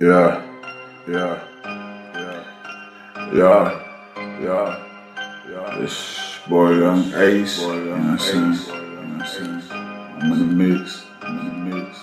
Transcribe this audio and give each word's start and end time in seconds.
Yeah, 0.00 0.46
yeah, 1.08 1.42
yeah, 2.14 2.44
yeah, 3.34 3.82
yeah, 4.40 4.78
yeah. 5.50 5.78
This 5.80 6.38
boy 6.48 6.78
Young 6.78 7.12
Ace, 7.14 7.58
boy, 7.58 7.74
you 7.74 7.84
know 7.84 7.90
what 7.90 8.00
I'm 8.06 8.18
saying? 8.20 8.38
You 8.38 8.46
know 8.46 9.02
what 9.02 9.22
I'm 9.22 9.26
saying? 9.26 9.62
I'm 10.22 10.32
in 10.34 10.38
the 10.38 10.44
mix, 10.54 11.04
I'm 11.20 11.38
in 11.40 11.46
the 11.50 11.82
mix. 11.82 11.98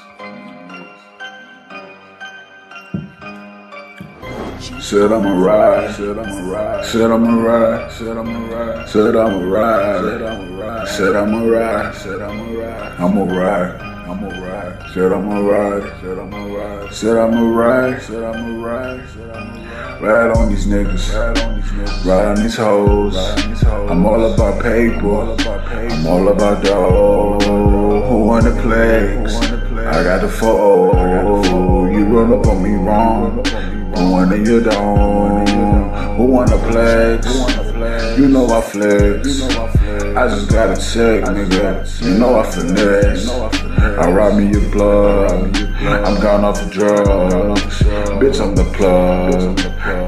Said 4.83 5.13
I'ma 5.13 5.31
ride, 5.41 5.95
said 5.95 6.19
I'ma 6.19 6.51
ride, 6.51 6.85
said 6.85 7.11
I'ma 7.11 7.43
ride, 7.47 7.91
said 7.93 8.17
I'ma 8.17 8.39
ride, 8.51 8.89
said 8.89 9.15
I'ma 9.15 9.39
ride, 9.39 9.95
said 9.95 10.21
I'ma 10.21 10.59
ride, 10.59 10.87
said 10.89 11.15
I'ma 11.15 11.45
ride, 11.45 11.95
said 11.95 12.21
I'ma 12.21 12.59
ride, 12.59 12.99
I'ma 12.99 13.23
ride. 13.23 13.94
I'ma 14.07 14.27
ride. 14.27 14.93
Said 14.93 15.11
I'ma 15.11 15.39
ride. 15.39 15.83
Said 15.99 16.19
I'ma 16.19 16.45
ride. 16.45 16.93
Said 16.93 17.17
I'ma 17.17 17.41
ride. 17.57 18.01
Said 18.03 18.23
I'ma 18.23 18.63
ride. 18.63 19.09
Said 19.09 19.35
I'ma 19.35 19.73
ride. 19.73 20.01
Ride 20.01 20.37
on 20.37 20.49
these 20.49 20.67
niggas. 20.67 21.11
Ride 21.11 21.39
on 21.39 21.55
these 21.55 21.71
niggas. 21.71 22.05
Ride 22.05 22.25
on 22.25 22.35
these 22.43 22.55
hoes. 22.55 23.15
Ride 23.15 23.43
on 23.43 23.49
these 23.49 23.61
hoes. 23.63 23.89
I'm 23.89 24.05
all 24.05 24.33
about 24.33 24.61
paper. 24.61 25.35
I'm 25.91 26.05
all 26.05 26.27
about 26.27 26.63
dough. 26.63 27.39
Who 28.07 28.25
wanna 28.25 28.51
play? 28.61 29.17
I 29.87 30.03
got 30.03 30.21
the 30.21 30.29
four. 30.29 31.89
You 31.91 32.05
run 32.05 32.31
up 32.31 32.45
on 32.45 32.61
me 32.61 32.75
wrong. 32.75 33.43
Who 33.95 34.11
wanna 34.11 34.37
you 34.37 34.61
don't? 34.61 35.47
Who 36.17 36.25
wanna 36.25 36.59
flex? 36.59 37.25
You 38.19 38.27
know 38.27 38.47
I 38.51 38.61
flex. 38.61 39.74
I 39.95 40.27
just 40.27 40.49
got 40.49 40.71
a 40.71 40.75
check, 40.75 41.23
nigga. 41.23 42.03
You 42.03 42.17
know 42.17 42.39
I 42.39 42.43
finesse. 42.43 43.29
I 43.29 44.11
rob 44.11 44.37
me 44.37 44.51
your 44.51 44.69
blood. 44.71 45.55
I'm 45.85 46.19
gone 46.21 46.43
off 46.43 46.59
the 46.63 46.69
drugs. 46.69 47.79
Bitch, 48.19 48.41
I'm 48.41 48.55
the 48.55 48.65
plug. 48.75 49.59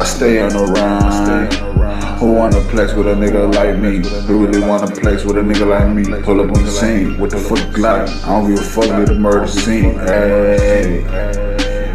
I 0.02 0.06
stay 0.06 0.42
on 0.42 0.50
the 0.50 0.66
run. 0.66 1.78
Who 2.18 2.34
wanna 2.34 2.62
flex 2.62 2.94
with 2.94 3.08
a 3.08 3.14
nigga 3.14 3.54
like 3.54 3.78
me? 3.78 4.00
Who 4.28 4.46
really 4.46 4.60
wanna 4.68 4.88
flex 4.88 5.24
with 5.24 5.38
a 5.38 5.42
nigga 5.42 5.68
like 5.68 5.94
me? 5.96 6.04
Pull 6.24 6.42
up 6.42 6.48
on 6.58 6.64
the 6.64 6.72
scene 6.72 7.18
with 7.20 7.32
the 7.32 7.38
foot 7.38 7.60
Glock. 7.72 8.10
I 8.26 8.28
don't 8.30 8.50
give 8.50 8.60
a 8.60 8.64
fuck 8.64 8.98
with 8.98 9.08
the 9.10 9.16
murder 9.16 9.48
scene. 9.48 10.00
Hey, 10.00 11.06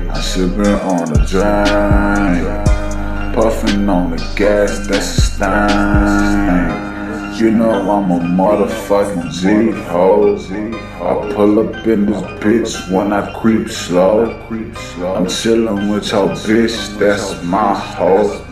I 0.08 0.20
should 0.20 0.56
been 0.56 0.74
on 0.80 1.12
the 1.12 1.26
drive. 1.28 2.64
Puffing 3.34 3.88
on 3.88 4.10
the 4.10 4.16
gas, 4.36 4.86
that's 4.86 5.18
a 5.18 5.20
stein. 5.22 6.91
You 7.42 7.50
know 7.50 7.90
I'm 7.90 8.08
a 8.12 8.20
motherfucking 8.20 9.32
G 9.32 9.72
ho. 9.88 10.36
I 11.02 11.34
pull 11.34 11.58
up 11.58 11.84
in 11.88 12.06
this 12.06 12.22
bitch 12.40 12.88
when 12.92 13.12
I 13.12 13.32
creep 13.40 13.68
slow. 13.68 14.26
I'm 15.16 15.26
chillin' 15.26 15.92
with 15.92 16.12
your 16.12 16.28
bitch, 16.28 16.96
that's 17.00 17.42
my 17.42 17.74
hoe. 17.74 18.46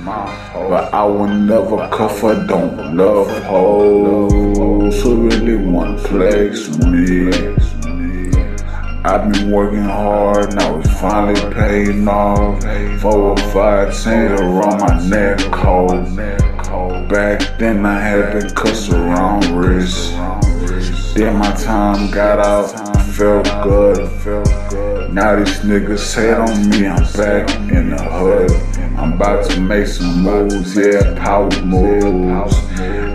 But 0.69 0.93
I 0.93 1.05
will 1.05 1.29
never 1.29 1.89
cuff 1.91 2.21
her, 2.23 2.45
don't 2.49 2.97
love 2.97 3.29
hoes. 3.45 5.01
Who 5.05 5.29
really 5.29 5.55
wanna 5.55 5.97
flex 5.97 6.77
me? 6.79 7.31
I've 9.05 9.33
been 9.33 9.53
working 9.53 9.85
hard, 9.85 10.57
now 10.57 10.81
it's 10.81 11.01
finally 11.01 11.41
paying 11.55 12.09
off. 12.09 12.61
Four 13.01 13.21
or 13.21 13.37
five 13.53 13.95
chains 14.03 14.41
around 14.41 14.81
my 14.81 15.09
neck, 15.09 15.39
cold. 15.53 16.09
Back 17.11 17.59
then 17.59 17.85
I 17.85 17.99
had 17.99 18.41
the 18.41 18.55
cuss 18.55 18.89
around 18.89 19.45
wrist. 19.47 20.13
Then 21.17 21.39
my 21.39 21.51
time 21.57 22.09
got 22.13 22.39
out, 22.39 22.71
felt 23.15 23.47
good. 23.65 23.99
Now 25.13 25.35
these 25.35 25.59
niggas 25.59 26.15
hate 26.15 26.35
on 26.35 26.71
me, 26.71 26.87
I'm 26.87 27.03
back 27.15 27.51
in 27.69 27.91
the 27.91 28.01
hood. 28.01 28.53
I'm 28.97 29.15
about 29.15 29.51
to 29.51 29.61
make 29.61 29.89
some 29.89 30.23
moves, 30.23 30.77
yeah, 30.77 31.17
power 31.19 31.51
moves. 31.65 32.55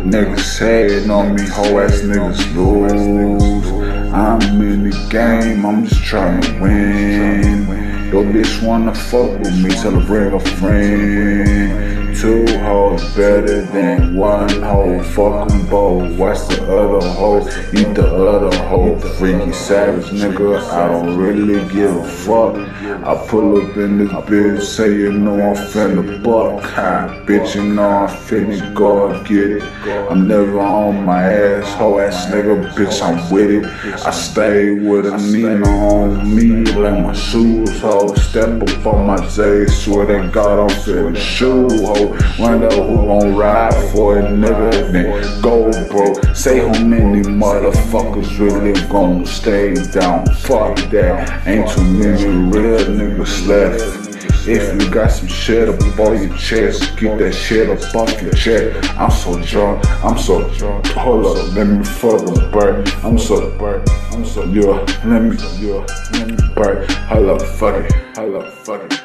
Niggas 0.04 0.60
hating 0.60 1.10
on 1.10 1.34
me, 1.34 1.48
hoe 1.48 1.80
ass 1.80 2.02
niggas 2.02 2.54
lose. 2.54 3.66
I'm 4.12 4.42
in 4.62 4.90
the 4.90 5.08
game, 5.10 5.66
I'm 5.66 5.86
just 5.86 6.04
trying 6.04 6.42
to 6.42 6.60
win. 6.60 7.66
Your 8.12 8.26
bitch 8.26 8.62
wanna 8.62 8.94
fuck 8.94 9.40
with 9.40 9.64
me, 9.64 9.70
tell 9.70 9.98
her 9.98 10.06
bring 10.06 10.34
a 10.34 10.40
friend. 10.42 12.05
Two 12.22 12.46
hoes 12.60 13.04
better 13.14 13.64
than 13.64 14.16
one 14.16 14.50
hoe. 14.62 15.04
Fuck 15.04 15.50
them 15.50 15.68
both. 15.68 16.18
Watch 16.18 16.48
the 16.48 16.64
other 16.64 17.06
hoe. 17.06 17.46
Eat 17.74 17.94
the 17.94 18.08
other 18.08 18.56
hoe. 18.68 18.98
Freaky 19.18 19.52
savage 19.52 20.06
nigga. 20.12 20.62
I 20.70 20.88
don't 20.88 21.18
really 21.18 21.60
give 21.74 21.94
a 21.94 22.08
fuck. 22.08 22.56
I 22.56 23.28
pull 23.28 23.62
up 23.62 23.76
in 23.76 23.98
this 23.98 24.12
bitch. 24.12 24.62
Say 24.62 24.96
you 24.96 25.12
know 25.12 25.34
I'm 25.34 25.56
finna 25.56 26.24
buck. 26.24 26.64
Ha, 26.64 27.22
bitch, 27.26 27.56
you 27.56 27.74
know 27.74 27.84
I'm 27.84 28.08
finna 28.08 28.74
go 28.74 29.22
get 29.24 29.52
it. 29.52 29.64
I'm 30.10 30.26
never 30.26 30.60
on 30.60 31.04
my 31.04 31.22
ass. 31.22 31.74
Hoe 31.76 32.00
ass 32.00 32.28
nigga. 32.28 32.72
Bitch, 32.76 33.02
I'm 33.02 33.30
with 33.30 33.52
it. 33.52 33.66
I 34.06 34.12
stay 34.12 34.72
with 34.72 35.06
a 35.06 35.18
Nina 35.18 35.68
on 35.68 36.34
me. 36.34 36.64
Like 36.72 37.04
my 37.04 37.14
shoes, 37.14 37.82
hoe. 37.82 38.16
Step 38.16 38.62
up 38.62 38.86
on 38.86 39.08
my 39.08 39.18
J. 39.28 39.66
Swear 39.66 40.06
to 40.06 40.30
God, 40.30 40.60
I'm 40.60 40.78
finna 40.78 41.18
shoe, 41.18 41.68
hoe. 41.86 42.05
Wonder 42.40 42.70
who 42.70 42.96
gon' 43.08 43.36
ride 43.36 43.74
for 43.92 44.20
it, 44.20 44.26
nigga. 44.26 44.92
Then 44.92 45.42
go, 45.42 45.72
bro. 45.90 46.34
Say 46.34 46.60
how 46.60 46.84
many 46.84 47.22
motherfuckers 47.22 48.40
really 48.40 48.74
gon' 48.90 49.26
stay 49.26 49.74
down. 49.92 50.26
Fuck 50.36 50.78
that. 50.92 51.48
Ain't 51.48 51.70
too 51.70 51.84
many 51.84 52.26
real 52.26 52.86
niggas 52.86 53.48
left. 53.48 54.06
If 54.48 54.80
you 54.80 54.92
got 54.92 55.08
some 55.08 55.28
shit 55.28 55.68
up 55.68 55.82
on 56.00 56.22
your 56.22 56.38
chest, 56.38 56.98
get 57.00 57.18
that 57.18 57.34
shit 57.34 57.68
up 57.68 57.96
off 57.96 58.22
your 58.22 58.32
chest. 58.32 58.92
I'm 58.92 59.10
so 59.10 59.42
drunk, 59.42 59.84
I'm 60.06 60.20
so 60.20 60.48
drunk. 60.52 60.86
Hold 60.90 61.26
up, 61.26 61.56
let 61.56 61.66
me 61.66 61.84
fucking 61.84 62.52
burn. 62.52 62.86
I'm 63.04 63.18
so 63.18 63.50
burn, 63.58 63.84
I'm 64.12 64.24
so 64.24 64.44
yeah. 64.44 64.86
Let 65.04 65.24
me 65.24 65.36
yeah, 65.58 65.84
let 66.12 66.28
me 66.28 66.38
burn. 66.54 66.88
Hold 67.08 67.30
up, 67.30 67.42
fuck 67.42 67.86
it, 67.86 67.92
hold 68.16 68.36
up, 68.36 68.54
fuck 68.54 68.84
it, 68.84 69.02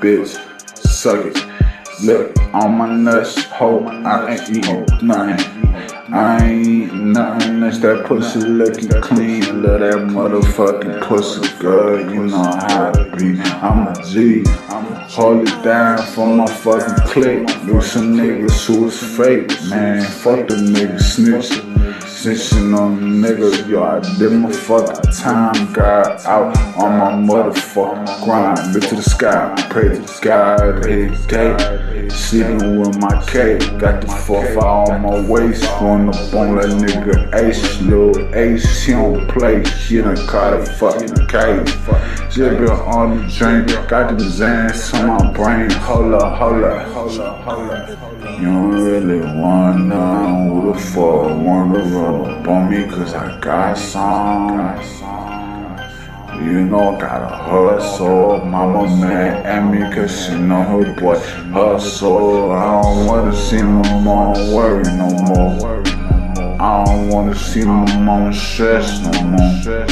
bitch, 0.00 0.38
suck 0.86 1.26
it. 1.26 1.57
Look 2.00 2.38
on 2.54 2.78
my 2.78 2.94
nuts, 2.94 3.42
hoe, 3.46 3.84
I 3.84 4.34
ain't 4.34 4.50
eating 4.50 4.86
nothing. 5.02 6.14
I 6.14 6.44
ain't 6.44 6.94
nothing 6.94 7.60
that's 7.60 7.80
that 7.80 8.06
pussy 8.06 8.38
looking 8.38 8.88
clean. 9.00 9.62
Love 9.62 9.80
that 9.80 9.94
motherfucking 9.94 11.02
pussy 11.02 11.48
good, 11.58 12.12
you 12.12 12.26
know 12.26 12.36
how 12.36 12.92
to 12.92 13.04
be. 13.16 13.40
I'm 13.40 13.88
a 13.88 14.02
G, 14.04 14.44
hold 15.10 15.48
it 15.48 15.64
down 15.64 15.98
for 15.98 16.28
my 16.28 16.46
fucking 16.46 17.04
clique. 17.06 17.46
Do 17.66 17.80
some 17.80 18.14
niggas 18.14 18.66
who 18.66 18.86
is 18.86 19.16
fake, 19.16 19.48
man. 19.68 20.04
Fuck 20.04 20.46
the 20.46 20.54
niggas 20.54 21.16
snitching. 21.16 21.77
Snitching 22.18 22.76
on 22.76 22.98
niggas, 23.22 23.68
yo, 23.68 23.84
I 23.84 24.00
did 24.18 24.32
my 24.32 24.50
fucking 24.50 25.12
time, 25.12 25.72
got 25.72 26.26
out 26.26 26.58
on 26.76 26.98
my 26.98 27.32
motherfucking 27.32 28.24
grind. 28.24 28.74
Look 28.74 28.82
to 28.88 28.96
the 28.96 29.02
sky, 29.02 29.54
pray 29.70 29.90
to 29.90 30.00
the 30.00 30.18
God, 30.20 30.84
hit 30.84 31.28
gate. 31.28 32.10
Sleeping 32.10 32.80
with 32.80 32.98
my 32.98 33.24
cake, 33.26 33.60
got 33.78 34.00
the 34.00 34.08
4 34.08 34.66
on 34.66 35.02
my 35.02 35.30
waist, 35.30 35.62
going 35.78 36.08
up 36.08 36.34
on 36.34 36.56
that 36.56 36.70
nigga 36.82 37.32
Ace, 37.36 37.80
little 37.82 38.34
Ace, 38.34 38.84
he 38.84 38.92
don't 38.94 39.28
play, 39.28 39.62
she 39.62 39.98
done 39.98 40.16
caught 40.26 40.54
a 40.54 40.66
fucking 40.66 41.24
case. 41.28 41.72
Been 42.36 42.68
on 42.68 43.16
the 43.16 43.32
drink, 43.32 43.88
got 43.88 44.18
the 44.18 44.24
Xans 44.24 44.92
on 44.94 45.06
my 45.06 45.32
brain, 45.32 45.70
hold 45.70 46.14
up, 46.14 46.36
hold 46.36 46.64
up, 46.64 46.86
hold 46.88 47.20
up, 47.20 47.38
hold 47.44 47.70
up. 47.70 47.88
You 48.38 48.44
don't 48.44 48.70
really 48.70 49.20
wanna 49.40 50.48
who 50.48 50.72
the 50.72 50.78
fuck 50.78 51.36
wanna 51.44 51.80
run 51.80 52.07
up 52.14 52.48
on 52.48 52.70
me, 52.70 52.84
cause 52.88 53.14
I 53.14 53.38
got 53.40 53.76
some. 53.76 54.48
You 56.44 56.64
know, 56.64 56.96
gotta 56.98 57.26
hustle. 57.26 58.44
Mama 58.44 58.84
mad 59.00 59.44
at 59.44 59.70
me 59.70 59.80
cause 59.94 60.26
she 60.26 60.38
know 60.38 60.62
her 60.62 60.94
boy 60.94 61.18
hustle. 61.52 62.52
I 62.52 62.80
don't 62.80 63.06
wanna 63.06 63.34
see 63.34 63.60
no 63.60 63.82
more 64.00 64.32
worry 64.54 64.84
no 64.84 65.08
more. 65.26 65.82
I 66.60 66.84
don't 66.84 67.08
wanna 67.08 67.34
see 67.34 67.64
my 67.64 67.98
more 67.98 68.32
stress 68.32 69.00
no 69.00 69.22
more. 69.24 69.86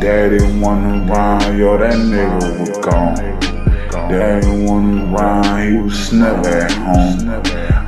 Daddy 0.00 0.44
wanna 0.60 1.04
run, 1.10 1.58
yo, 1.58 1.78
that 1.78 1.94
nigga 1.94 2.60
was 2.60 2.78
gone. 2.78 3.67
Daddy 4.08 4.64
wanna 4.64 5.04
run, 5.14 5.70
he 5.70 5.78
was 5.82 6.12
never 6.14 6.48
at 6.48 6.72
home. 6.72 7.28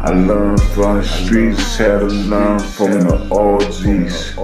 I 0.04 0.10
learned 0.10 0.62
from 0.74 0.98
the 0.98 1.02
streets, 1.02 1.78
had 1.78 2.00
to 2.00 2.06
learn 2.06 2.58
from 2.58 2.92
the 3.00 3.16
OGs. 3.32 4.36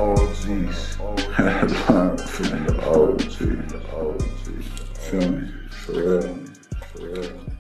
I 1.38 1.52
learned 1.92 2.20
from 2.22 2.66
the 2.66 2.74
OGs. 2.82 3.36
Feel 4.98 5.30
me? 5.30 5.48
For 5.70 5.92
real. 5.92 6.38
For 6.92 7.02
real. 7.02 7.55